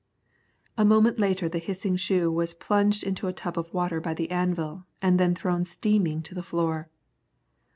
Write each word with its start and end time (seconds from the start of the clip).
A 0.79 0.83
moment 0.83 1.19
later 1.19 1.47
the 1.47 1.59
hissing 1.59 1.95
shoe 1.95 2.31
was 2.31 2.55
plunged 2.55 3.03
into 3.03 3.27
a 3.27 3.33
tub 3.33 3.55
of 3.55 3.71
water 3.71 4.01
by 4.01 4.15
the 4.15 4.31
anvil, 4.31 4.87
and 4.99 5.19
then 5.19 5.35
thrown 5.35 5.63
steaming 5.67 6.23
to 6.23 6.33
the 6.33 6.41
floor. 6.41 6.89